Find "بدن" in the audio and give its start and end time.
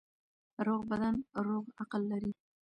0.91-1.15